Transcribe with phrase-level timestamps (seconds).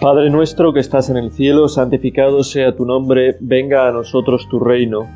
[0.00, 4.60] Padre nuestro que estás en el cielo, santificado sea tu nombre, venga a nosotros tu
[4.60, 5.08] reino.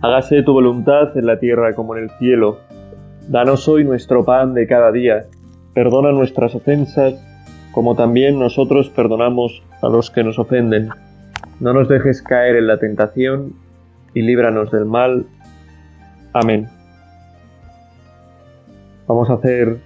[0.00, 2.58] Hágase tu voluntad en la tierra como en el cielo.
[3.26, 5.24] Danos hoy nuestro pan de cada día.
[5.74, 7.14] Perdona nuestras ofensas,
[7.72, 10.90] como también nosotros perdonamos a los que nos ofenden.
[11.58, 13.54] No nos dejes caer en la tentación
[14.14, 15.26] y líbranos del mal.
[16.32, 16.68] Amén.
[19.08, 19.78] Vamos a hacer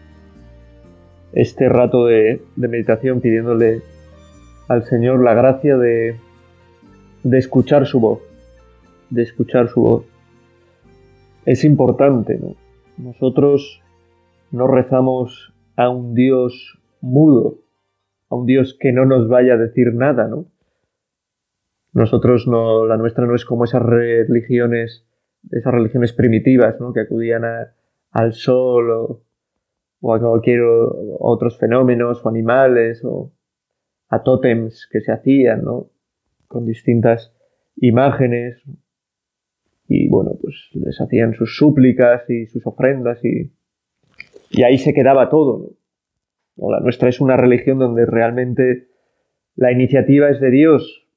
[1.33, 3.81] este rato de, meditación pidiéndole
[4.73, 6.17] al Señor la gracia de,
[7.23, 8.21] de escuchar su voz,
[9.11, 10.07] de escuchar su voz.
[11.45, 12.57] Es importante, ¿no?
[12.97, 13.83] Nosotros
[14.51, 17.59] no rezamos a un Dios mudo,
[18.31, 20.47] a un Dios que no nos vaya a decir nada, ¿no?
[21.93, 25.07] Nosotros no, la nuestra no es como esas religiones,
[25.51, 26.95] esas religiones primitivas, ¿no?
[26.95, 27.43] Que acudían
[28.11, 29.23] al sol o,
[30.01, 30.63] o a cualquier
[31.19, 33.33] otros fenómenos o animales o
[34.13, 35.91] a tótems que se hacían, ¿no?
[36.47, 37.35] Con distintas
[37.77, 38.63] imágenes
[39.89, 43.51] y bueno, pues les hacían sus súplicas y sus ofrendas y,
[44.51, 45.71] y ahí se quedaba todo.
[46.57, 46.71] ¿no?
[46.71, 48.89] La nuestra es una religión donde realmente
[49.57, 51.09] la iniciativa es de Dios,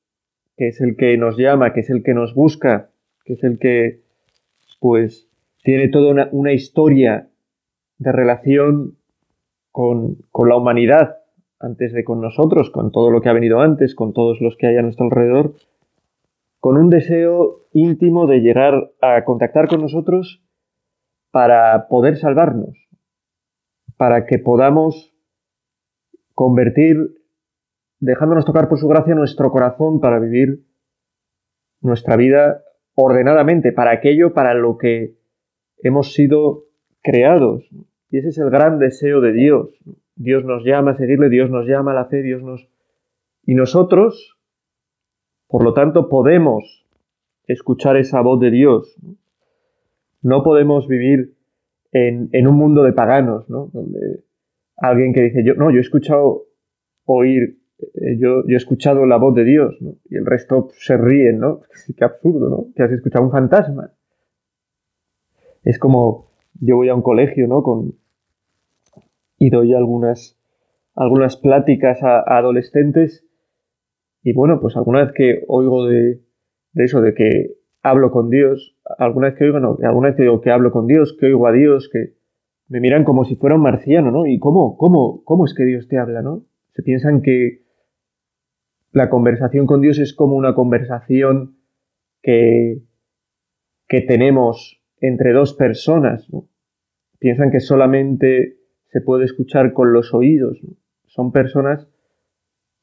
[0.55, 2.91] que es el que nos llama, que es el que nos busca,
[3.25, 4.03] que es el que
[4.79, 5.29] pues
[5.63, 7.27] tiene toda una, una historia
[7.97, 8.97] de relación
[9.71, 11.24] con, con, la humanidad
[11.59, 14.67] antes de con nosotros, con todo lo que ha venido antes, con todos los que
[14.67, 15.53] hay a nuestro alrededor,
[16.59, 20.43] con un deseo íntimo de llegar a contactar con nosotros
[21.31, 22.75] para poder salvarnos,
[23.97, 25.13] para que podamos
[26.33, 26.97] convertir,
[27.99, 30.65] dejándonos tocar por su gracia nuestro corazón para vivir
[31.81, 32.63] nuestra vida
[32.95, 35.15] ordenadamente, para aquello para lo que
[35.77, 36.65] hemos sido
[37.01, 37.63] creados.
[38.09, 39.69] Y ese es el gran deseo de Dios.
[40.15, 42.67] Dios nos llama a seguirle, Dios nos llama a la fe, Dios nos...
[43.45, 44.37] Y nosotros,
[45.47, 46.85] por lo tanto, podemos
[47.47, 48.97] escuchar esa voz de Dios.
[50.21, 51.35] No podemos vivir
[51.91, 53.69] en, un mundo de paganos, ¿no?
[53.71, 54.23] Donde
[54.77, 56.45] alguien que dice, yo, no, yo he escuchado
[57.05, 59.95] oír, eh, yo, yo, he escuchado la voz de Dios, ¿no?
[60.09, 61.61] Y el resto se ríen, ¿no?
[61.97, 62.67] Qué absurdo, ¿no?
[62.75, 63.91] Que has escuchado un fantasma.
[65.63, 67.63] Es como, yo voy a un colegio, ¿no?
[67.63, 67.95] Con,
[69.37, 70.39] y doy algunas,
[70.95, 73.25] algunas pláticas a adolescentes
[74.25, 76.19] y bueno, pues alguna vez que oigo de,
[76.73, 80.41] eso, de que hablo con Dios, alguna vez que oigo, no, alguna vez que digo
[80.41, 82.15] que hablo con Dios, que oigo a Dios, que
[82.67, 84.25] me miran como si fuera un marciano, ¿no?
[84.25, 86.43] ¿Y cómo, cómo, cómo es que Dios te habla, ¿no?
[86.71, 87.65] Se piensan que
[88.91, 91.59] la conversación con Dios es como una conversación
[92.23, 92.81] que,
[93.87, 96.27] que tenemos entre dos personas.
[97.19, 98.57] Piensan que solamente
[98.95, 100.57] se puede escuchar con los oídos.
[101.03, 101.85] Son personas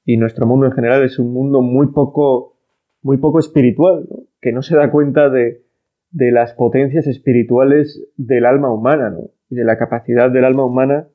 [0.05, 2.59] y nuestro mundo en general es un mundo muy poco,
[3.00, 4.06] muy poco espiritual,
[4.39, 5.65] que no se da cuenta de,
[6.11, 9.31] de, las potencias espirituales del alma humana ¿no?
[9.49, 11.09] y de la capacidad del alma humana,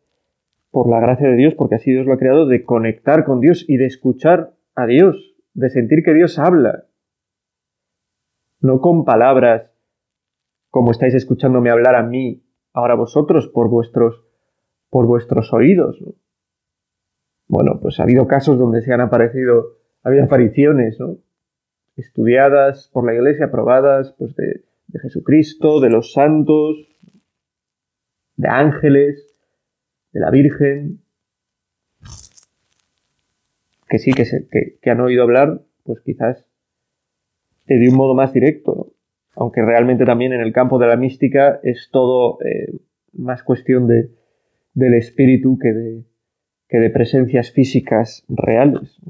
[0.71, 3.65] por la gracia de Dios, porque así Dios lo ha creado, de conectar con Dios
[3.67, 6.85] y de escuchar a Dios, de sentir que Dios habla,
[8.61, 9.69] no con palabras
[10.71, 12.43] como estáis escuchándome hablar a mí,
[12.73, 14.26] ahora vosotros, por vuestros,
[14.89, 16.01] por vuestros oídos.
[16.01, 16.13] ¿no?
[17.47, 21.17] Bueno, pues ha habido casos donde se han aparecido, ha habido apariciones, ¿no?
[21.95, 24.63] Estudiadas por la iglesia, aprobadas pues de,
[25.01, 26.77] Jesucristo, de los santos,
[28.35, 29.35] de ángeles,
[30.11, 30.99] de la Virgen,
[33.89, 36.45] que sí, que, se, que, han oído hablar, pues quizás
[37.65, 38.87] de un modo más directo, ¿no?
[39.35, 42.73] aunque realmente también en el campo de la mística es todo eh,
[43.13, 44.09] más cuestión de,
[44.77, 46.03] del espíritu que de,
[46.69, 49.01] que de presencias físicas reales.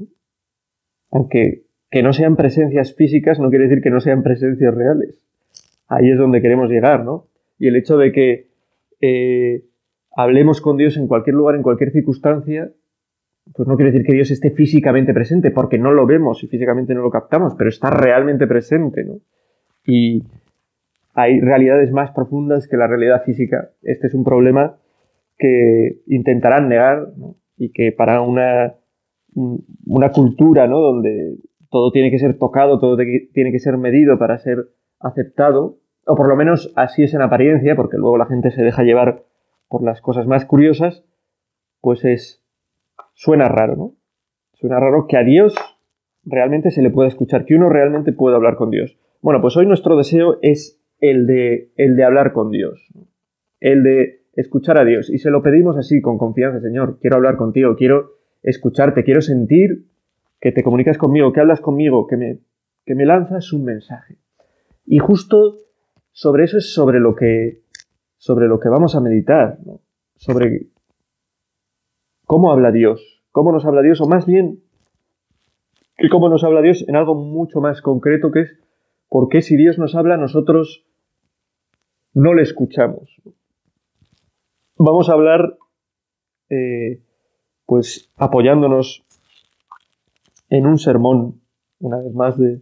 [1.10, 5.22] Aunque que no sean presencias físicas no quiere decir que no sean presencias reales.
[5.86, 7.26] Ahí es donde queremos llegar, ¿no?
[7.58, 8.48] Y el hecho de que
[9.02, 9.64] eh,
[10.16, 12.72] hablemos con Dios en cualquier lugar, en cualquier circunstancia,
[13.54, 16.94] pues no quiere decir que Dios esté físicamente presente, porque no lo vemos y físicamente
[16.94, 19.20] no lo captamos, pero está realmente presente, ¿no?
[19.84, 20.22] Y
[21.12, 23.70] hay realidades más profundas que la realidad física.
[23.82, 24.78] Este es un problema
[25.38, 27.36] que intentarán negar, ¿no?
[27.58, 28.74] y que para una,
[29.34, 30.80] una cultura, ¿no?
[30.80, 31.36] Donde
[31.70, 34.68] todo tiene que ser tocado, todo tiene que ser medido para ser
[35.00, 38.84] aceptado, o por lo menos así es en apariencia, porque luego la gente se deja
[38.84, 39.24] llevar
[39.68, 41.04] por las cosas más curiosas,
[41.80, 42.42] pues es,
[43.14, 43.94] suena raro, ¿no?
[44.54, 45.54] Suena raro que a Dios
[46.24, 48.98] realmente se le pueda escuchar, que uno realmente pueda hablar con Dios.
[49.20, 52.88] Bueno, pues hoy nuestro deseo es el de, el de hablar con Dios,
[53.60, 55.10] el de escuchar a Dios.
[55.10, 58.12] Y se lo pedimos así, con confianza, Señor, quiero hablar contigo, quiero
[58.42, 59.86] escucharte, quiero sentir
[60.40, 62.38] que te comunicas conmigo, que hablas conmigo, que me,
[62.86, 64.18] que me lanzas un mensaje.
[64.86, 65.56] Y justo
[66.12, 67.62] sobre eso es sobre lo que,
[68.16, 69.58] sobre lo que vamos a meditar,
[70.14, 70.68] sobre
[72.24, 74.60] cómo habla Dios, cómo nos habla Dios, o más bien,
[75.96, 78.56] que cómo nos habla Dios en algo mucho más concreto que es
[79.08, 80.84] por qué si Dios nos habla nosotros
[82.14, 83.20] no le escuchamos.
[84.80, 85.58] Vamos a hablar,
[86.50, 87.02] eh,
[87.66, 89.04] pues apoyándonos
[90.50, 91.40] en un sermón,
[91.80, 92.60] una vez más, de,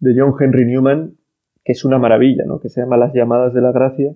[0.00, 1.16] de John Henry Newman,
[1.64, 2.60] que es una maravilla, ¿no?
[2.60, 4.12] que se llama Las llamadas de la gracia,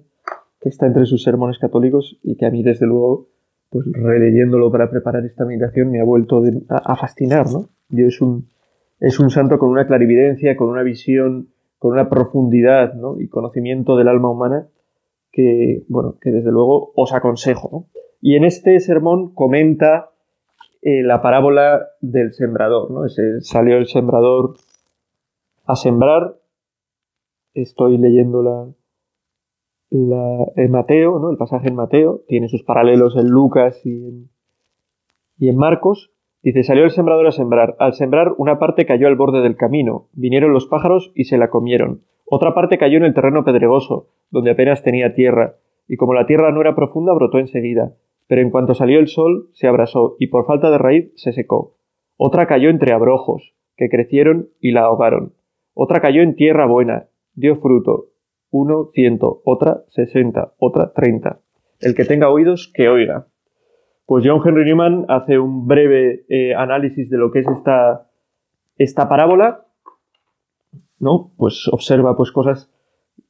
[0.61, 3.29] que está entre sus sermones católicos y que a mí, desde luego,
[3.71, 7.47] pues releyéndolo para preparar esta meditación, me ha vuelto a, fascinar.
[7.51, 7.71] ¿no?
[7.89, 8.51] Yo es un,
[9.01, 11.49] es un santo con una clarividencia, con una visión,
[11.79, 14.69] con una profundidad y conocimiento del alma humana
[15.37, 17.87] que, bueno, que desde luego os aconsejo.
[18.23, 20.11] Y en este sermón comenta
[20.81, 22.91] eh, la parábola del sembrador.
[22.91, 23.03] ¿no?
[23.41, 24.55] Salió el sembrador
[25.67, 26.37] a sembrar
[27.63, 28.67] estoy leyendo la,
[29.91, 31.31] la, en Mateo, ¿no?
[31.31, 34.31] el pasaje en Mateo, tiene sus paralelos en Lucas y en,
[35.39, 36.13] y en Marcos.
[36.43, 37.75] Dice, salió el sembrador a sembrar.
[37.79, 40.09] Al sembrar, una parte cayó al borde del camino.
[40.13, 42.03] Vinieron los pájaros y se la comieron.
[42.27, 45.57] Otra parte cayó en el terreno pedregoso, donde apenas tenía tierra,
[45.89, 47.95] y como la tierra no era profunda, brotó enseguida.
[48.27, 51.77] Pero en cuanto salió el sol, se abrasó, y por falta de raíz se secó.
[52.17, 55.35] Otra cayó entre abrojos, que crecieron y la ahogaron.
[55.75, 58.07] Otra cayó en tierra buena, dio fruto,
[58.51, 61.41] uno ciento, otra sesenta, otra treinta.
[61.81, 63.27] El que tenga oídos, que oiga.
[64.07, 68.09] Pues John Henry Newman hace un breve eh, análisis de lo que es esta,
[68.79, 69.66] esta parábola,
[70.99, 71.33] ¿no?
[71.37, 72.71] Pues observa pues cosas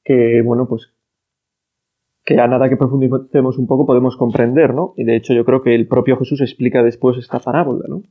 [0.05, 0.93] que, bueno, pues
[2.25, 4.95] que a nada que profundicemos un poco podemos comprender, ¿no?
[4.97, 8.03] Y de hecho yo creo que el propio Jesús explica después esta parábola, ¿no?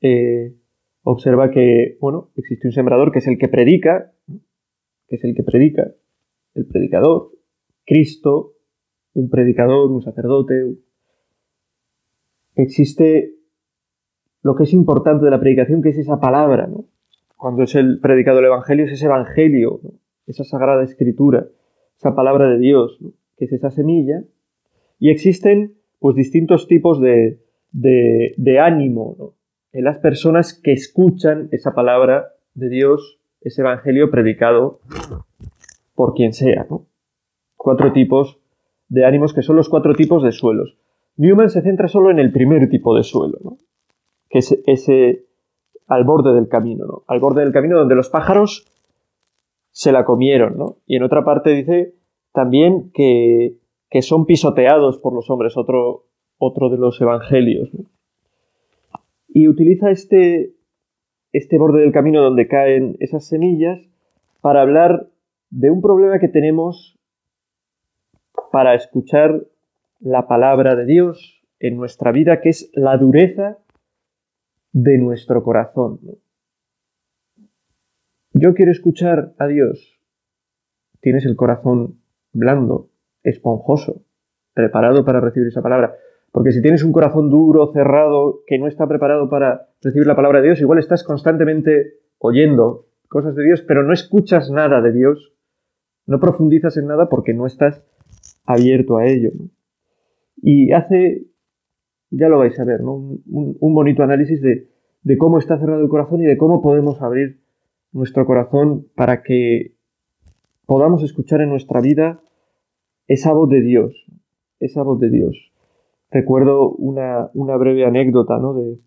[0.00, 0.56] Eh,
[1.02, 4.12] observa que, bueno, existe un sembrador que es el que predica,
[5.06, 5.92] que es el que predica,
[6.54, 7.30] el predicador,
[7.84, 8.54] Cristo,
[9.12, 10.76] un predicador, un sacerdote.
[12.54, 13.34] Existe
[14.42, 16.86] lo que es importante de la predicación, que es esa palabra, ¿no?
[17.38, 19.80] Cuando es el predicado del Evangelio, es ese Evangelio,
[20.26, 21.46] esa sagrada escritura,
[21.96, 22.98] esa palabra de Dios,
[23.36, 24.24] que es esa semilla.
[24.98, 27.38] Y existen, pues, distintos tipos de,
[27.70, 29.34] de, de ánimo
[29.72, 34.80] en las personas que escuchan esa palabra de Dios ese evangelio predicado
[35.94, 36.66] por quien sea.
[37.56, 38.40] Cuatro tipos
[38.88, 40.76] de ánimos que son los cuatro tipos de suelos.
[41.16, 43.58] Newman se centra solo en el primer tipo de suelo,
[44.28, 45.27] que es ese
[45.88, 47.02] al borde del camino, ¿no?
[47.06, 48.66] al borde del camino donde los pájaros
[49.70, 50.56] se la comieron.
[50.56, 50.76] ¿no?
[50.86, 51.94] Y en otra parte dice
[52.32, 53.56] también que,
[53.90, 56.04] que son pisoteados por los hombres, otro,
[56.36, 57.70] otro de los evangelios.
[59.28, 60.54] Y utiliza este,
[61.32, 63.80] este borde del camino donde caen esas semillas
[64.40, 65.08] para hablar
[65.50, 66.98] de un problema que tenemos
[68.52, 69.42] para escuchar
[70.00, 73.58] la palabra de Dios en nuestra vida, que es la dureza
[74.82, 75.98] de nuestro corazón.
[78.32, 79.98] Yo quiero escuchar a Dios.
[81.00, 82.00] Tienes el corazón
[82.32, 82.90] blando,
[83.24, 84.04] esponjoso,
[84.54, 85.96] preparado para recibir esa palabra.
[86.30, 90.40] Porque si tienes un corazón duro, cerrado, que no está preparado para recibir la palabra
[90.40, 95.32] de Dios, igual estás constantemente oyendo cosas de Dios, pero no escuchas nada de Dios,
[96.06, 97.82] no profundizas en nada porque no estás
[98.44, 99.32] abierto a ello.
[100.36, 101.24] Y hace,
[102.10, 103.22] ya lo vais a ver, un,
[103.60, 104.68] bonito análisis de,
[105.02, 107.40] de cómo está cerrado el corazón y de cómo podemos abrir
[107.92, 109.72] nuestro corazón para que
[110.66, 112.20] podamos escuchar en nuestra vida
[113.06, 114.06] esa voz de Dios,
[114.60, 115.52] esa voz de Dios.
[116.10, 118.54] Recuerdo una, breve anécdota, ¿no?
[118.54, 118.78] De,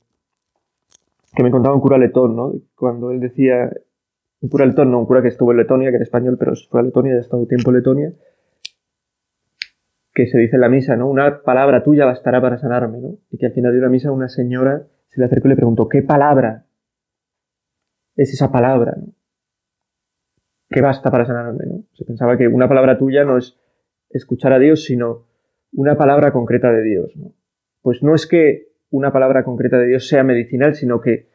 [1.35, 2.53] que me contaba un cura letón, ¿no?
[2.75, 3.71] Cuando él decía,
[4.41, 6.79] un cura letón, no, un cura que estuvo en Letonia, que era español, pero fue
[6.79, 8.13] a Letonia, ha estado tiempo en Letonia,
[10.25, 11.09] que se dice en la misa, ¿no?
[11.09, 13.17] Una palabra tuya bastará para sanarme, ¿no?
[13.31, 15.89] Y que al final de una misa una señora se le acercó y le preguntó,
[15.89, 16.65] ¿qué palabra
[18.15, 19.13] es esa palabra, ¿no?
[20.69, 21.83] ¿Qué basta para sanarme, ¿no?
[21.93, 23.59] Se pensaba que una palabra tuya no es
[24.09, 25.27] escuchar a Dios, sino
[25.73, 27.13] una palabra concreta de Dios.
[27.81, 31.29] Pues no es que una palabra concreta de Dios sea medicinal, sino que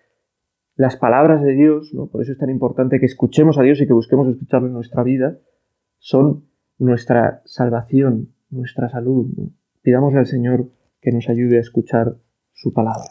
[0.76, 3.92] las palabras de Dios, por eso es tan importante que escuchemos a Dios y que
[3.92, 5.38] busquemos escucharlo en nuestra vida,
[5.98, 9.28] son nuestra salvación, nuestra salud.
[9.82, 12.16] Pidámosle al Señor que nos ayude a escuchar
[12.52, 13.04] su palabra.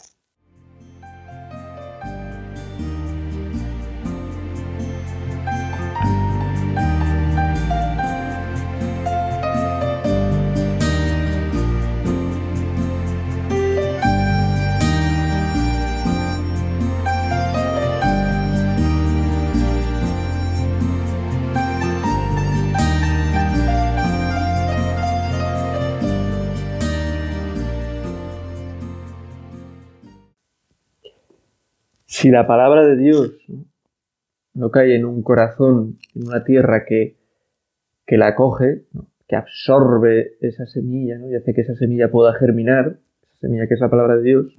[32.26, 33.38] Si la palabra de Dios
[34.56, 37.18] no cae en un corazón, en una tierra que,
[38.08, 38.82] que la acoge,
[39.28, 43.80] que absorbe esa semilla y hace que esa semilla pueda germinar, esa semilla que es
[43.80, 44.58] la palabra de Dios,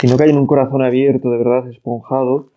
[0.00, 2.52] si no cae en un corazón abierto, de verdad esponjado,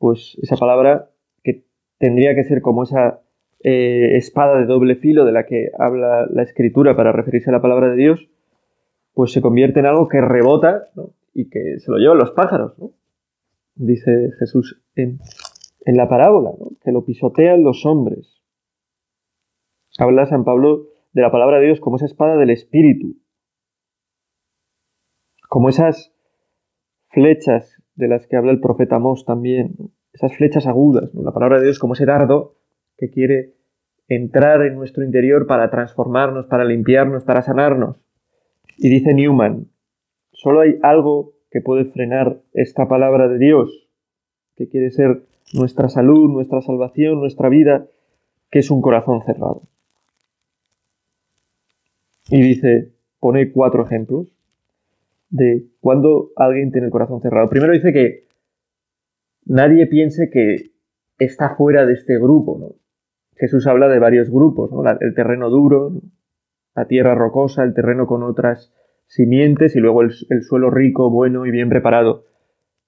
[0.00, 1.10] pues esa palabra
[1.44, 1.62] que
[1.98, 3.20] tendría que ser como esa
[3.60, 7.62] eh, espada de doble filo de la que habla la escritura para referirse a la
[7.62, 8.28] palabra de Dios,
[9.14, 10.88] pues se convierte en algo que rebota
[11.34, 12.74] y que se lo llevan los pájaros,
[13.78, 15.18] dice Jesús en,
[15.86, 16.50] la parábola,
[16.82, 18.42] que lo pisotean los hombres.
[19.98, 23.16] Habla San Pablo de la palabra de Dios como esa espada del Espíritu,
[25.48, 26.12] como esas
[27.08, 29.74] flechas de las que habla el profeta Mos también,
[30.12, 32.56] esas flechas agudas, la palabra de Dios como ese dardo
[32.96, 33.54] que quiere
[34.08, 37.96] entrar en nuestro interior para transformarnos, para limpiarnos, para sanarnos.
[38.76, 39.68] Y dice Newman,
[40.32, 43.88] solo hay algo que puede frenar esta palabra de Dios,
[44.56, 45.22] que quiere ser
[45.54, 47.86] nuestra salud, nuestra salvación, nuestra vida,
[48.50, 49.62] que es un corazón cerrado.
[52.30, 54.28] Y dice, pone cuatro ejemplos
[55.30, 57.48] de cuando alguien tiene el corazón cerrado.
[57.48, 58.26] Primero dice que
[59.46, 60.70] nadie piense que
[61.18, 62.76] está fuera de este grupo.
[63.36, 65.92] Jesús habla de varios grupos, el terreno duro,
[66.74, 68.72] la tierra rocosa, el terreno con otras
[69.08, 70.12] simientes y luego el,
[70.42, 72.24] suelo rico, bueno y bien preparado.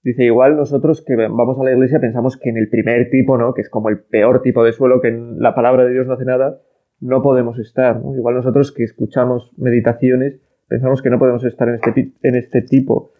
[0.02, 3.52] Dice, igual nosotros que vamos a la iglesia pensamos que en el primer tipo, ¿no?
[3.52, 6.14] que es como el peor tipo de suelo, que en la palabra de Dios no
[6.14, 6.60] hace nada,
[7.00, 8.00] no podemos estar.
[8.16, 13.12] Igual nosotros que escuchamos meditaciones pensamos que no podemos estar en este, en este tipo.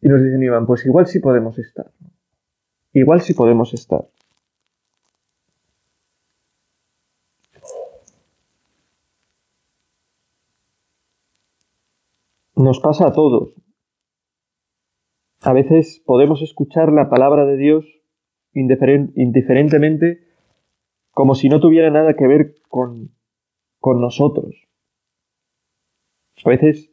[0.00, 1.90] Y nos dicen, Iván, pues igual sí podemos estar.
[2.92, 4.02] Igual sí podemos estar.
[12.62, 13.54] Nos pasa a todos.
[15.40, 17.84] A veces podemos escuchar la palabra de Dios
[18.52, 20.20] indiferentemente
[21.10, 23.10] como si no tuviera nada que ver con,
[23.80, 24.54] con nosotros.
[26.44, 26.92] A veces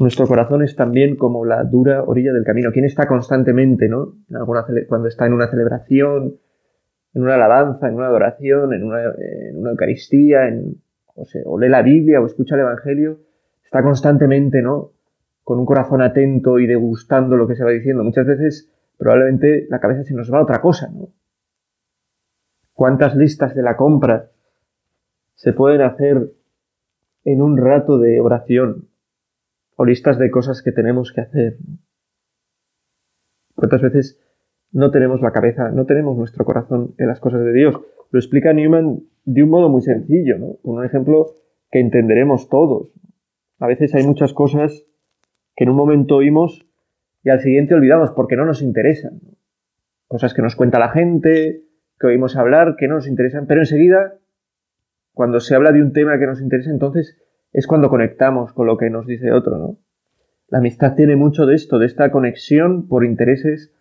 [0.00, 2.72] nuestro corazón es también como la dura orilla del camino.
[2.72, 4.14] ¿Quién está constantemente, ¿no?
[4.88, 6.36] cuando está en una celebración,
[7.14, 10.82] en una alabanza, en una adoración, en una, Eucaristía, en,
[11.14, 13.20] o, lee la Biblia o escucha el Evangelio,
[13.66, 14.92] está constantemente, ¿no?
[15.44, 18.02] Con un corazón atento y degustando lo que se va diciendo.
[18.02, 21.08] Muchas veces probablemente la cabeza se nos va a otra cosa, ¿no?
[22.72, 24.30] ¿Cuántas listas de la compra
[25.34, 26.32] se pueden hacer
[27.24, 28.88] en un rato de oración
[29.76, 31.58] o listas de cosas que tenemos que hacer.
[33.54, 34.20] ¿Cuántas veces
[34.72, 37.74] no tenemos la cabeza, no tenemos nuestro corazón en las cosas de Dios?
[38.10, 40.56] Lo explica Newman de un modo muy sencillo, ¿no?
[40.62, 41.26] Con un ejemplo
[41.70, 42.92] que entenderemos todos.
[43.58, 44.84] A veces hay muchas cosas
[45.54, 46.66] que en un momento oímos
[47.22, 49.20] y al siguiente olvidamos porque no nos interesan.
[50.06, 51.62] Cosas que nos cuenta la gente,
[51.98, 54.14] que oímos hablar, que no nos interesan, pero enseguida
[55.12, 57.16] cuando se habla de un tema que nos interesa, entonces
[57.52, 59.78] es cuando conectamos con lo que nos dice otro, ¿no?
[60.48, 63.72] La amistad tiene mucho de esto, de esta conexión por intereses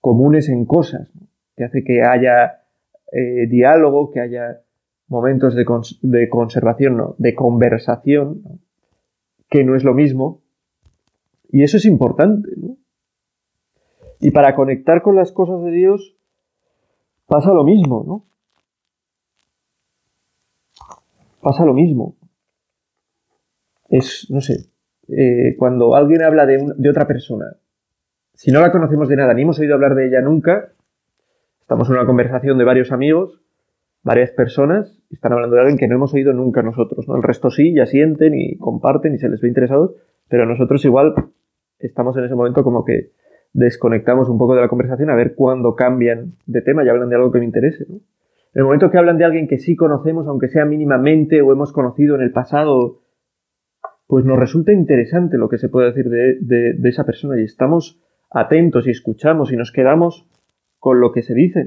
[0.00, 1.10] comunes en cosas,
[1.56, 2.62] que hace que haya
[3.10, 4.60] eh, diálogo, que haya
[5.08, 7.14] momentos de, conservación, ¿no?
[7.18, 8.42] de conversación,
[9.56, 10.42] que no es lo mismo.
[11.48, 12.50] Y eso es importante.
[14.20, 16.16] Y para conectar con las cosas de Dios
[17.26, 18.26] pasa lo mismo, ¿no?
[21.40, 22.16] pasa lo mismo.
[23.88, 24.68] Es, no sé,
[25.08, 27.46] eh, cuando alguien habla de, de otra persona,
[28.34, 30.72] si no la conocemos de nada, ni hemos oído hablar de ella nunca,
[31.60, 33.45] estamos en una conversación de varios amigos,
[34.06, 37.16] varias personas, están hablando de alguien que no hemos oído nunca nosotros, ¿no?
[37.16, 39.96] El resto sí, ya sienten y comparten y se les ve interesados,
[40.28, 41.12] pero nosotros igual
[41.80, 43.10] estamos en ese momento como que
[43.52, 47.16] desconectamos un poco de la conversación a ver cuándo cambian de tema y hablan de
[47.16, 47.84] algo que me interese.
[47.88, 48.00] En
[48.54, 52.14] el momento que hablan de alguien que sí conocemos, aunque sea mínimamente o hemos conocido
[52.14, 53.00] en el pasado,
[54.06, 58.86] pues nos resulta interesante lo que se puede decir de, esa persona y estamos atentos
[58.86, 60.28] y escuchamos y nos quedamos
[60.78, 61.66] con lo que se dice.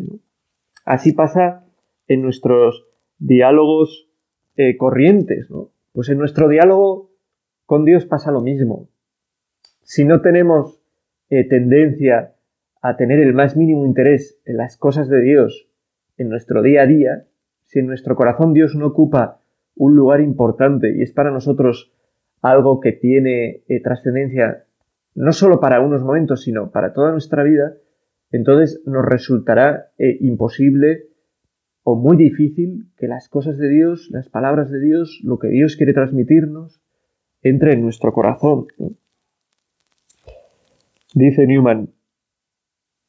[0.86, 1.66] Así pasa
[2.10, 2.86] en nuestros
[3.18, 4.10] diálogos
[4.58, 5.48] eh, corrientes.
[5.94, 7.12] Pues en nuestro diálogo
[7.66, 8.90] con Dios pasa lo mismo.
[9.84, 10.82] Si no tenemos
[11.30, 12.36] eh, tendencia
[12.82, 15.70] a tener el más mínimo interés en las cosas de Dios
[16.18, 17.26] en nuestro día a día,
[17.64, 19.42] si en nuestro corazón Dios no ocupa
[19.76, 21.94] un lugar importante y es para nosotros
[22.42, 24.66] algo que tiene eh, trascendencia
[25.16, 27.76] no solo para unos momentos, sino para toda nuestra vida,
[28.32, 31.09] entonces nos resultará imposible
[31.92, 35.76] o muy difícil que las cosas de Dios, las palabras de Dios, lo que Dios
[35.76, 36.84] quiere transmitirnos,
[37.42, 38.68] entre en nuestro corazón.
[41.16, 41.90] Dice Newman,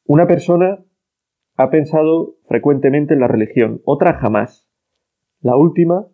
[0.07, 0.83] Una persona
[1.57, 4.67] ha pensado frecuentemente en la religión, otra jamás.
[5.41, 6.07] La última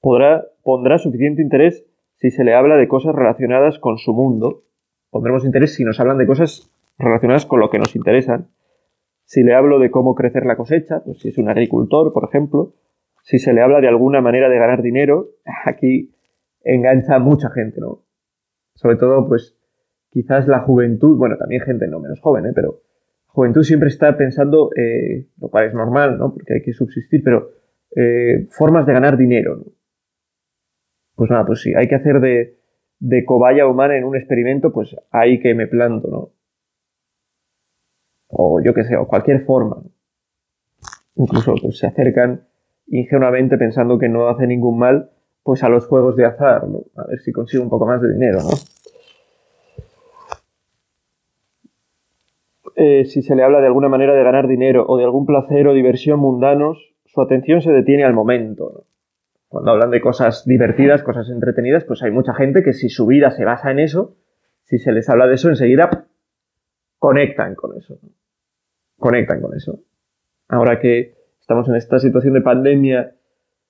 [0.00, 4.62] podrá, pondrá suficiente interés si se le habla de cosas relacionadas con su mundo.
[5.10, 8.50] Pondremos interés si nos hablan de cosas relacionadas con lo que nos interesan.
[9.28, 12.72] Si le hablo de cómo crecer la cosecha, pues si es un agricultor, por ejemplo,
[13.22, 15.32] si se le habla de alguna manera de ganar dinero,
[15.66, 16.14] aquí
[16.62, 18.06] engancha a mucha gente, ¿no?
[18.72, 19.54] Sobre todo, pues,
[20.08, 22.52] quizás la juventud, bueno, también gente no menos joven, ¿eh?
[22.54, 22.80] Pero
[23.26, 26.32] juventud siempre está pensando, eh, lo cual es normal, ¿no?
[26.32, 27.50] Porque hay que subsistir, pero
[27.94, 29.64] eh, formas de ganar dinero, ¿no?
[31.16, 32.56] Pues nada, pues sí, hay que hacer de,
[32.98, 36.37] de cobaya humana en un experimento, pues ahí que me planto, ¿no?
[38.28, 39.82] O yo qué sé, o cualquier forma.
[41.16, 42.44] Incluso pues, se acercan
[42.86, 45.10] ingenuamente pensando que no hace ningún mal,
[45.42, 46.80] pues a los juegos de azar, ¿no?
[46.96, 48.50] A ver si consigo un poco más de dinero, ¿no?
[52.80, 55.66] Eh, si se le habla de alguna manera de ganar dinero o de algún placer
[55.66, 58.70] o diversión mundanos, su atención se detiene al momento.
[58.72, 58.84] ¿no?
[59.48, 63.32] Cuando hablan de cosas divertidas, cosas entretenidas, pues hay mucha gente que si su vida
[63.32, 64.14] se basa en eso,
[64.62, 66.06] si se les habla de eso, enseguida
[66.98, 67.98] conectan con eso.
[68.98, 69.80] Conectan con eso.
[70.48, 73.14] Ahora que estamos en esta situación de pandemia,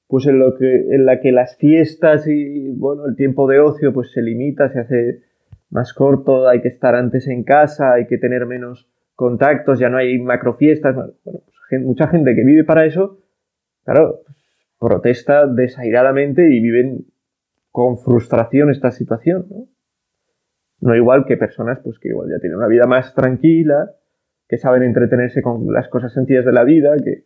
[0.06, 3.92] pues en, lo que, en la que las fiestas y bueno, el tiempo de ocio
[3.92, 5.22] pues se limita, se hace
[5.70, 9.98] más corto, hay que estar antes en casa, hay que tener menos contactos, ya no
[9.98, 10.96] hay macrofiestas.
[11.22, 13.18] Pues, mucha gente que vive para eso,
[13.84, 14.20] claro,
[14.78, 17.06] protesta desairadamente y viven
[17.70, 19.66] con frustración esta situación, ¿no?
[20.80, 23.92] No igual que personas pues que igual ya tienen una vida más tranquila,
[24.48, 27.24] que saben entretenerse con las cosas sencillas de la vida, que,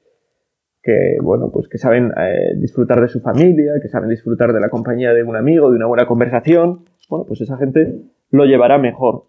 [0.82, 4.68] que bueno, pues que saben eh, disfrutar de su familia, que saben disfrutar de la
[4.68, 9.26] compañía de un amigo, de una buena conversación, bueno, pues esa gente lo llevará mejor.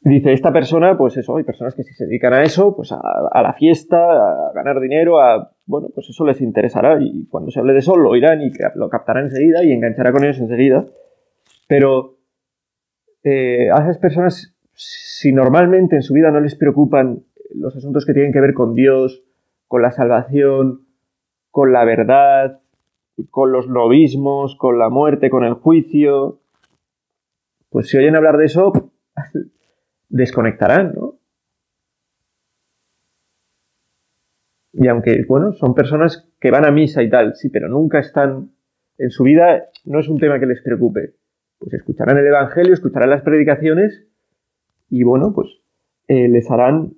[0.00, 3.42] Dice, esta persona, pues eso, hay personas que si se dedican a eso, pues a,
[3.42, 7.74] la fiesta, a ganar dinero, a, bueno, pues eso les interesará y cuando se hable
[7.74, 10.86] de eso lo oirán y lo captarán enseguida y enganchará con ellos enseguida.
[11.68, 12.18] Pero
[13.22, 18.14] eh, a esas personas, si normalmente en su vida no les preocupan los asuntos que
[18.14, 19.22] tienen que ver con Dios,
[19.68, 20.86] con la salvación,
[21.50, 22.60] con la verdad,
[23.30, 26.40] con los novismos, con la muerte, con el juicio,
[27.70, 28.72] pues si oyen hablar de eso,
[30.08, 31.18] desconectarán, ¿no?
[34.72, 38.52] Y aunque, bueno, son personas que van a misa y tal, sí, pero nunca están
[38.96, 41.17] en su vida, no es un tema que les preocupe.
[41.58, 44.06] Pues escucharán el Evangelio, escucharán las predicaciones
[44.88, 45.48] y, bueno, pues
[46.06, 46.94] eh, les harán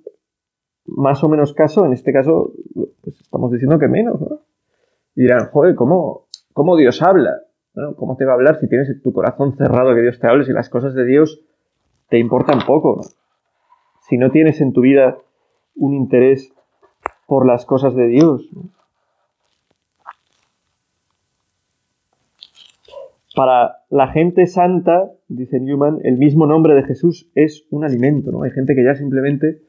[0.85, 2.53] más o menos caso, en este caso,
[3.01, 4.41] pues estamos diciendo que menos, ¿no?
[5.15, 7.41] Y dirán, joder, ¿cómo, cómo Dios habla?
[7.95, 10.51] ¿Cómo te va a hablar si tienes tu corazón cerrado que Dios te hable, si
[10.51, 11.41] las cosas de Dios
[12.09, 13.01] te importan poco.
[14.01, 15.17] Si no tienes en tu vida
[15.75, 16.53] un interés
[17.25, 18.49] por las cosas de Dios.
[23.35, 28.43] Para la gente santa, dice Newman, el mismo nombre de Jesús es un alimento, ¿no?
[28.43, 29.61] Hay gente que ya simplemente,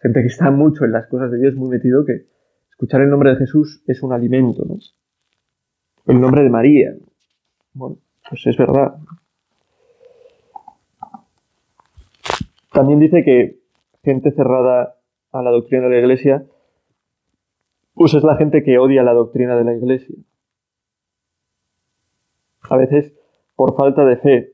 [0.00, 2.26] gente que está mucho en las cosas de Dios, muy metido, que
[2.70, 4.78] escuchar el nombre de Jesús es un alimento, ¿no?
[6.06, 6.94] El nombre de María.
[7.74, 8.96] Bueno, pues es verdad.
[12.72, 13.58] También dice que
[14.04, 14.96] gente cerrada
[15.32, 16.46] a la doctrina de la Iglesia,
[17.94, 20.16] pues es la gente que odia la doctrina de la Iglesia.
[22.68, 23.14] A veces,
[23.54, 24.52] por falta de fe,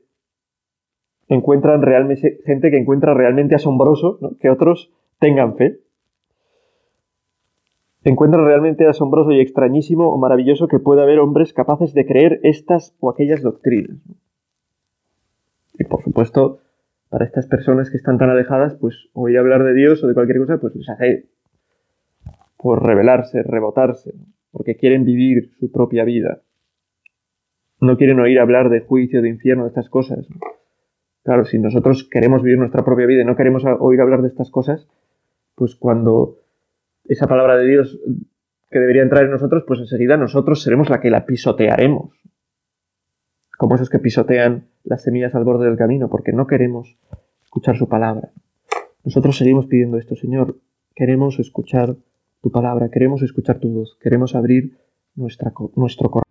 [1.27, 5.79] encuentran realmente gente que encuentra realmente asombroso que otros tengan fe.
[8.03, 12.95] Encuentran realmente asombroso y extrañísimo o maravilloso que pueda haber hombres capaces de creer estas
[12.99, 13.97] o aquellas doctrinas.
[15.79, 16.59] Y por supuesto,
[17.09, 20.39] para estas personas que están tan alejadas, pues oír hablar de Dios o de cualquier
[20.39, 21.29] cosa, pues les hace
[22.57, 24.13] por rebelarse, rebotarse,
[24.51, 26.42] porque quieren vivir su propia vida.
[27.83, 30.25] No quieren oír hablar de juicio, de infierno, de estas cosas.
[31.23, 34.49] Claro, si nosotros queremos vivir nuestra propia vida y no queremos oír hablar de estas
[34.49, 34.87] cosas,
[35.55, 36.37] pues cuando
[37.05, 37.99] esa palabra de Dios
[38.69, 42.23] que debería entrar en nosotros, pues enseguida nosotros seremos la que la pisotearemos
[43.57, 46.97] como esos que pisotean las semillas al borde del camino, porque no queremos
[47.43, 48.31] escuchar su palabra.
[49.05, 50.57] Nosotros seguimos pidiendo esto, Señor,
[50.95, 51.95] queremos escuchar
[52.41, 54.77] tu palabra, queremos escuchar tu voz, queremos abrir
[55.15, 56.22] nuestra, nuestro corazón.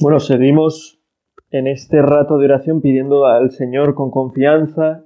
[0.00, 0.98] Bueno, seguimos
[1.50, 5.04] en este rato de oración pidiendo al Señor con confianza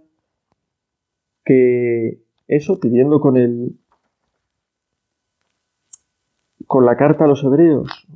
[1.44, 3.74] que eso, pidiendo con el
[6.68, 8.06] con la carta a los hebreos.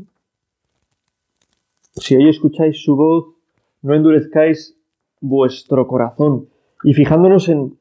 [1.94, 3.34] Si hoy escucháis su voz,
[3.82, 4.78] no endurezcáis
[5.20, 6.48] vuestro corazón.
[6.84, 7.76] Y fijándonos en,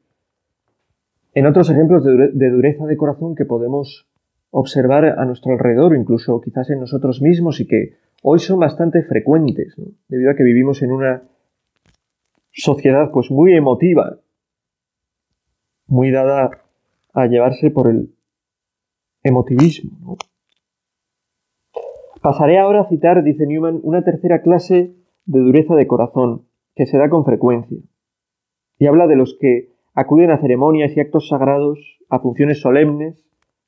[1.34, 4.08] en otros ejemplos de, de dureza de corazón que podemos
[4.50, 9.74] observar a nuestro alrededor, incluso quizás en nosotros mismos, y que hoy son bastante frecuentes,
[10.08, 11.22] debido a que vivimos en una
[12.52, 14.18] sociedad pues muy emotiva,
[15.86, 16.50] muy dada
[17.14, 18.14] a llevarse por el
[19.22, 20.16] emotivismo.
[22.20, 26.98] Pasaré ahora a citar, dice Newman, una tercera clase de dureza de corazón que se
[26.98, 27.78] da con frecuencia.
[28.78, 33.24] Y habla de los que acuden a ceremonias y actos sagrados, a funciones solemnes,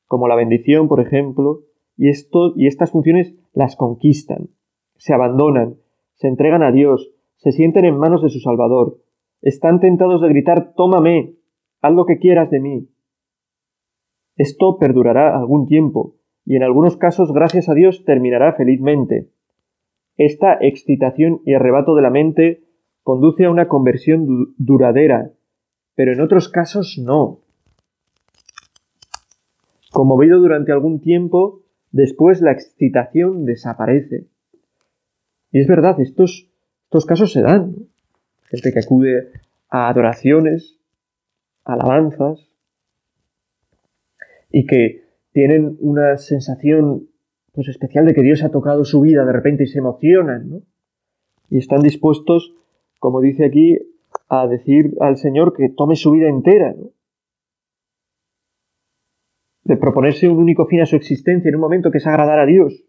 [0.06, 1.60] como la bendición, por ejemplo,
[1.96, 4.50] y, esto, y estas funciones las conquistan,
[4.96, 5.76] se abandonan,
[6.14, 8.98] se entregan a Dios, se sienten en manos de su Salvador,
[9.42, 11.36] están tentados de gritar, tómame,
[11.80, 12.88] haz lo que quieras de mí.
[14.36, 19.30] Esto perdurará algún tiempo, y en algunos casos, gracias a Dios, terminará felizmente.
[20.16, 22.64] Esta excitación y arrebato de la mente
[23.02, 25.32] conduce a una conversión duradera,
[25.94, 27.40] pero en otros casos no.
[29.92, 34.26] Conmovido durante algún tiempo, después la excitación desaparece.
[35.52, 36.48] Y es verdad, estos,
[36.84, 37.74] estos casos se dan.
[38.44, 39.30] Gente que acude
[39.68, 40.78] a adoraciones,
[41.64, 42.50] alabanzas,
[44.50, 47.08] y que tienen una sensación
[47.52, 50.62] pues, especial de que Dios ha tocado su vida de repente y se emocionan, ¿no?
[51.48, 52.54] Y están dispuestos,
[52.98, 53.78] como dice aquí,
[54.28, 56.90] a decir al Señor que tome su vida entera, ¿no?
[59.64, 62.46] De proponerse un único fin a su existencia en un momento que es agradar a
[62.46, 62.84] Dios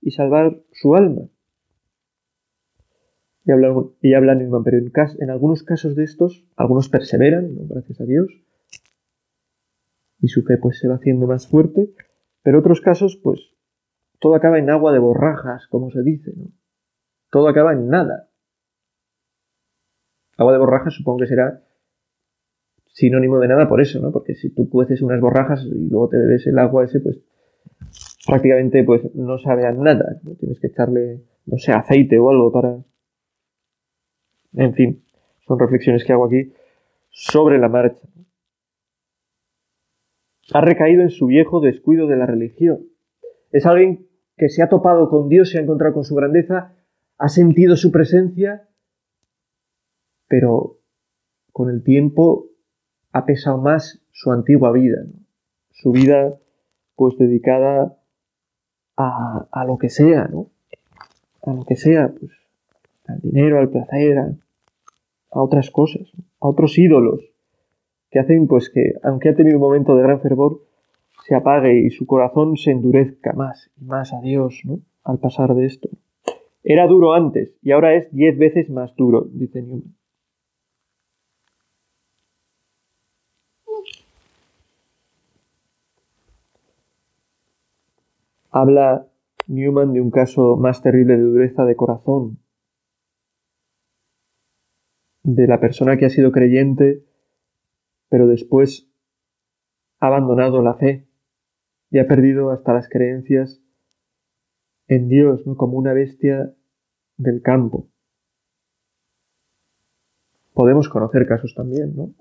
[0.00, 1.28] y salvar su alma.
[3.44, 8.28] Y habla, y pero en, en, algunos casos de estos, algunos perseveran, gracias a Dios,
[10.20, 11.90] y su fe pues se va haciendo más fuerte,
[12.42, 13.54] pero otros casos pues
[14.18, 16.52] todo acaba en agua de borrajas, como se dice, ¿no?
[17.30, 18.28] Todo acaba en nada.
[20.36, 21.62] Agua de borrajas supongo que será
[23.00, 24.12] sinónimo de nada por eso, ¿no?
[24.12, 27.18] Porque si tú cueces unas borrajas y luego te bebes el agua ese, pues
[28.26, 30.20] prácticamente pues no sabe a nada.
[30.38, 32.78] Tienes que echarle, no sé, aceite o algo para...
[34.52, 35.02] En fin,
[35.46, 36.52] son reflexiones que hago aquí
[37.08, 38.06] sobre la marcha.
[40.52, 42.86] Ha recaído en su viejo descuido de la religión.
[43.50, 46.74] Es alguien que se ha topado con Dios, se ha encontrado con su grandeza,
[47.18, 48.68] ha sentido su presencia,
[50.28, 50.78] pero
[51.52, 52.49] con el tiempo
[53.12, 54.98] ha pesado más su antigua vida,
[55.70, 56.38] su vida
[56.96, 57.96] pues dedicada
[58.96, 60.48] a, a, lo que sea, ¿no?
[61.42, 62.30] A lo que sea, pues
[63.08, 64.34] al dinero, al placer, a,
[65.30, 67.20] otras cosas, a otros ídolos,
[68.10, 70.60] que hacen pues que, aunque ha tenido un momento de gran fervor,
[71.24, 74.80] se apague y su corazón se endurezca más y más a Dios, ¿no?
[75.04, 75.88] Al pasar de esto.
[76.62, 79.94] Era duro antes y ahora es diez veces más duro, dice Newman.
[88.50, 89.08] Habla
[89.46, 92.38] Newman de un caso más terrible de dureza de corazón,
[95.22, 97.04] de la persona que ha sido creyente,
[98.08, 98.90] pero después
[100.00, 101.06] ha abandonado la fe
[101.90, 103.62] y ha perdido hasta las creencias
[104.88, 105.56] en Dios, ¿no?
[105.56, 106.52] como una bestia
[107.16, 107.88] del campo.
[110.52, 112.12] Podemos conocer casos también, ¿no?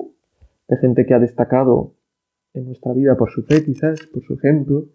[0.67, 1.95] De gente que ha destacado
[2.53, 4.87] en nuestra vida por su fe, quizás, por su ejemplo,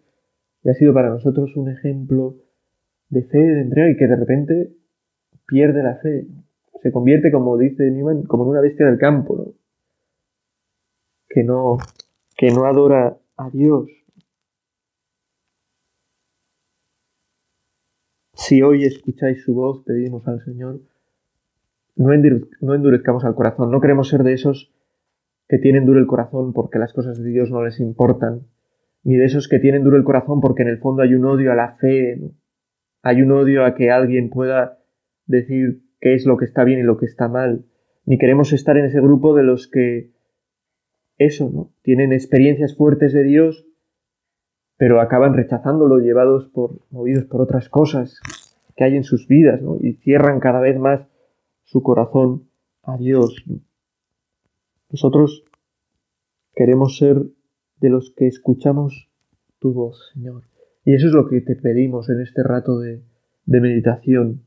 [0.65, 2.37] y ha sido para nosotros un ejemplo
[3.11, 4.73] de fe, de entrega y que de repente
[5.47, 6.27] pierde la fe.
[6.83, 9.53] Se convierte, como dice Newman, como en una bestia del campo, ¿no?
[11.29, 11.77] Que no,
[12.37, 13.91] que no adora a Dios.
[18.33, 20.81] Si hoy escucháis su voz, pedimos al Señor,
[21.97, 22.11] no,
[22.61, 23.71] no endurezcamos al corazón.
[23.71, 24.73] No queremos ser de esos
[25.49, 28.47] que tienen duro el corazón porque las cosas de Dios no les importan,
[29.05, 31.53] ni de esos que tienen duro el corazón porque en el fondo hay un odio
[31.53, 32.21] a la fe,
[33.03, 34.79] hay un odio a que alguien pueda
[35.27, 37.65] decir qué es lo que está bien y lo que está mal,
[38.07, 40.11] ni queremos estar en ese grupo de los que
[41.19, 41.73] eso, ¿no?
[41.83, 43.67] Tienen experiencias fuertes de Dios,
[44.77, 48.21] pero acaban rechazándolo, llevados por, movidos por otras cosas
[48.77, 49.77] que hay en sus vidas, ¿no?
[49.81, 51.07] Y cierran cada vez más
[51.63, 52.49] su corazón
[52.83, 53.45] a Dios.
[54.91, 55.45] Nosotros
[56.55, 57.23] queremos ser
[57.85, 59.11] de los que escuchamos
[59.59, 60.45] tu voz, Señor.
[60.87, 63.03] Y eso es lo que te pedimos en este rato de,
[63.45, 64.47] meditación,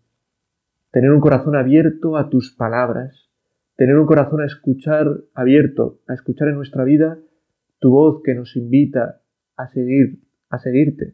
[0.90, 3.30] tener un corazón abierto a tus palabras,
[3.76, 7.20] tener un corazón a escuchar, abierto, a escuchar en nuestra vida
[7.78, 9.22] tu voz que nos invita
[9.56, 10.20] a seguir,
[10.50, 11.14] a seguirte,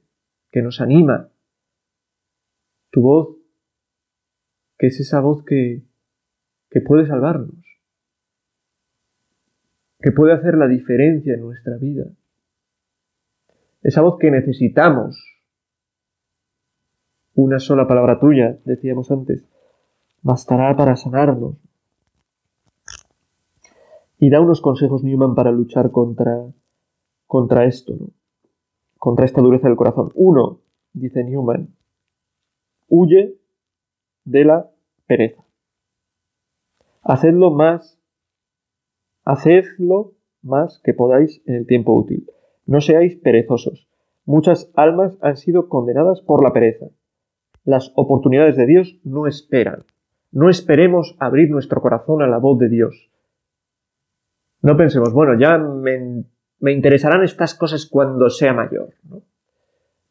[0.50, 1.30] que nos anima,
[2.90, 3.36] tu voz
[4.78, 5.84] que es esa voz que,
[6.70, 7.66] que puede salvarnos,
[10.04, 12.04] que puede hacer la diferencia en nuestra vida,
[13.82, 15.18] esa voz que necesitamos.
[17.36, 19.48] Una sola palabra tuya, decíamos antes,
[20.22, 21.56] bastará para sanarnos.
[24.20, 26.52] Y da unos consejos Newman para luchar contra,
[27.26, 28.12] contra esto,
[29.00, 30.12] contra esta dureza del corazón.
[30.16, 30.60] Uno,
[30.92, 31.74] dice Newman,
[32.90, 33.38] huye
[34.26, 34.70] de la
[35.08, 35.44] pereza.
[37.04, 38.03] Hacedlo más,
[39.24, 42.28] hacedlo más que podáis en el tiempo útil.
[42.66, 43.88] No seáis perezosos.
[44.26, 46.88] Muchas almas han sido condenadas por la pereza.
[47.64, 49.86] Las oportunidades de Dios no esperan.
[50.32, 53.10] No esperemos abrir nuestro corazón a la voz de Dios.
[54.62, 58.94] No pensemos, bueno, ya me, interesarán estas cosas cuando sea mayor.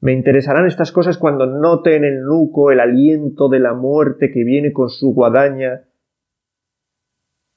[0.01, 4.45] Me interesarán estas cosas cuando note en el nuco el aliento de la muerte que
[4.45, 5.85] viene con su guadaña.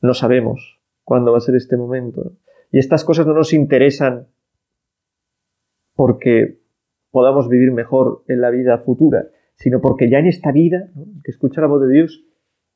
[0.01, 0.74] No sabemos
[1.05, 2.33] cuándo va a ser este momento.
[2.71, 4.27] Y estas cosas no nos interesan
[5.95, 6.59] porque
[7.11, 10.91] podamos vivir mejor en la vida futura, sino porque ya en esta vida,
[11.23, 12.25] que escucha la voz de Dios,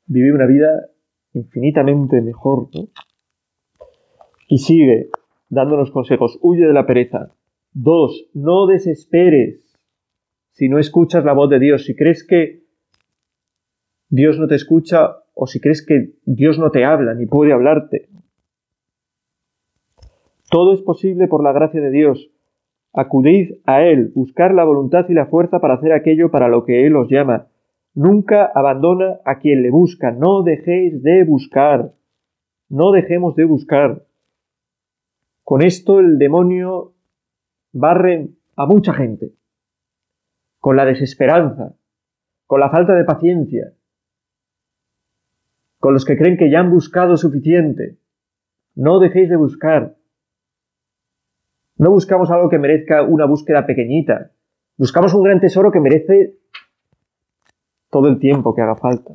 [0.06, 0.86] vivir una vida
[1.34, 2.68] infinitamente mejor.
[4.48, 5.10] Y sigue
[5.48, 6.38] dándonos consejos.
[6.40, 7.34] Huye de la pereza.
[7.72, 9.76] Dos, no desesperes
[10.52, 11.84] si no escuchas la voz de Dios.
[11.84, 12.64] Si crees que
[14.08, 18.09] Dios no te escucha o si crees que Dios no te habla ni puede hablarte.
[20.50, 22.28] Todo es posible por la gracia de Dios.
[22.92, 26.86] Acudid a Él, buscar la voluntad y la fuerza para hacer aquello para lo que
[26.86, 27.46] Él os llama.
[27.94, 30.10] Nunca abandona a quien le busca.
[30.10, 31.92] No dejéis de buscar.
[32.68, 34.04] No dejemos de buscar.
[35.44, 36.94] Con esto el demonio
[37.72, 39.32] barre a mucha gente.
[40.58, 41.74] Con la desesperanza,
[42.46, 43.72] con la falta de paciencia,
[45.78, 47.98] con los que creen que ya han buscado suficiente.
[48.74, 49.99] No dejéis de buscar.
[51.80, 54.32] No buscamos algo que merezca una búsqueda pequeñita.
[54.76, 56.36] Buscamos un gran tesoro que merece
[57.88, 59.14] todo el tiempo que haga falta.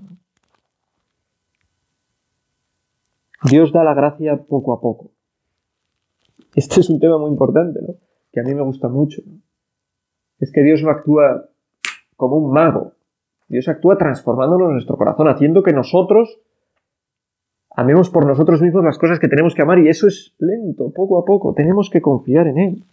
[3.43, 5.12] Dios da la gracia poco a poco.
[6.56, 7.97] Este es un tema muy importante, ¿no?
[8.32, 9.21] Que a mí me gusta mucho.
[10.39, 11.47] Es que Dios no actúa
[12.15, 12.93] como un mago.
[13.47, 16.39] Dios actúa transformándonos en nuestro corazón, haciendo que nosotros
[17.76, 21.20] amemos por nosotros mismos las cosas que tenemos que amar y eso es lento, poco
[21.20, 21.54] a poco.
[21.54, 22.84] Tenemos que confiar en Él.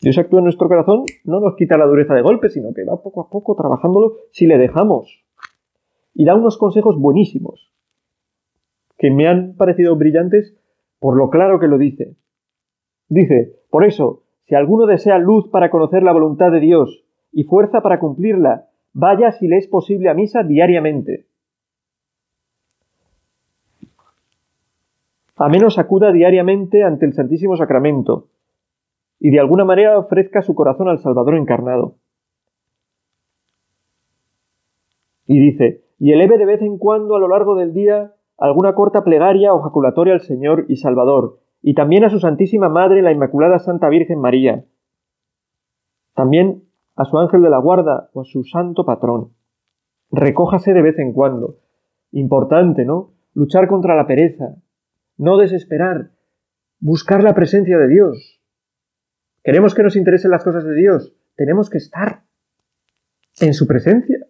[0.00, 3.02] Dios actúa en nuestro corazón, no nos quita la dureza de golpe, sino que va
[3.02, 5.24] poco a poco trabajándolo si le dejamos.
[6.14, 7.72] Y da unos consejos buenísimos,
[8.96, 10.56] que me han parecido brillantes
[11.00, 12.16] por lo claro que lo dice.
[13.08, 17.80] Dice, por eso, si alguno desea luz para conocer la voluntad de Dios y fuerza
[17.80, 21.26] para cumplirla, vaya si le es posible a misa diariamente.
[25.38, 28.26] A menos acuda diariamente ante el Santísimo Sacramento,
[29.20, 31.94] y de alguna manera ofrezca su corazón al Salvador encarnado.
[35.26, 39.04] Y dice, y eleve de vez en cuando a lo largo del día alguna corta
[39.04, 43.60] plegaria o jaculatoria al Señor y Salvador, y también a su Santísima Madre, la Inmaculada
[43.60, 44.64] Santa Virgen María,
[46.14, 46.64] también
[46.96, 49.34] a su ángel de la guarda o a su santo patrón.
[50.10, 51.58] Recójase de vez en cuando.
[52.10, 53.10] Importante, ¿no?
[53.34, 54.56] Luchar contra la pereza,
[55.18, 56.12] no desesperar,
[56.80, 58.38] buscar la presencia de Dios,
[59.48, 61.14] Queremos que nos interesen las cosas de Dios.
[61.34, 62.20] Tenemos que estar
[63.40, 64.26] en su presencia.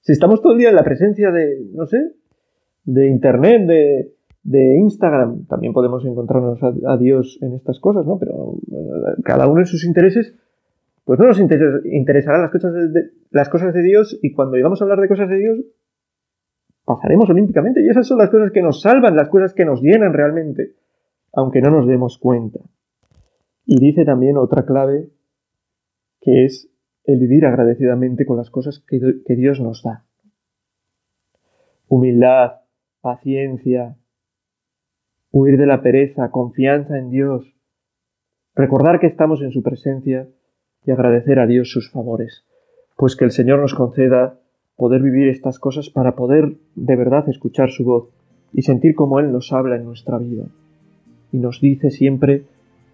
[0.00, 2.14] Si estamos todo el día en la presencia de, no sé,
[2.84, 3.66] de Internet,
[4.42, 8.18] de, Instagram, también podemos encontrarnos a, Dios en estas cosas, ¿no?
[8.18, 8.54] Pero
[9.22, 10.34] cada uno en sus intereses,
[11.04, 14.84] pues no nos interesarán las cosas de, las cosas de Dios y cuando llegamos a
[14.84, 15.58] hablar de cosas de Dios,
[16.84, 17.82] pasaremos olímpicamente.
[17.82, 20.74] Y esas son las cosas que nos salvan, las cosas que nos llenan realmente,
[21.32, 22.60] aunque no nos demos cuenta.
[23.64, 25.10] Y dice también otra clave
[26.20, 26.68] que es
[27.04, 30.04] el vivir agradecidamente con las cosas que, Dios nos da.
[31.88, 32.60] Humildad,
[33.00, 33.96] paciencia,
[35.32, 37.56] huir de la pereza, confianza en Dios,
[38.54, 40.28] recordar que estamos en su presencia
[40.84, 42.46] y agradecer a Dios sus favores,
[42.96, 44.38] pues que el Señor nos conceda
[44.76, 48.08] poder vivir estas cosas para poder de verdad escuchar su voz
[48.52, 50.44] y sentir como Él nos habla en nuestra vida
[51.32, 52.44] y nos dice siempre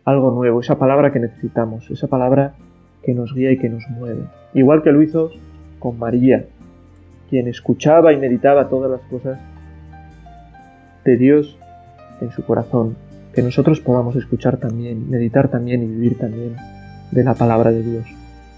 [0.04, 2.54] algo nuevo, esa palabra que necesitamos, esa palabra
[3.02, 4.22] que nos guía y que nos mueve.
[4.54, 5.30] Igual que lo hizo
[5.78, 6.46] con María,
[7.28, 9.38] quien escuchaba y meditaba todas las cosas
[11.04, 11.58] de Dios
[12.20, 12.96] en su corazón,
[13.34, 16.56] que nosotros podamos escuchar también, meditar también y vivir también
[17.10, 18.06] de la palabra de Dios.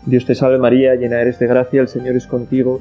[0.07, 2.81] Dios te salve María, llena eres de gracia, el Señor es contigo,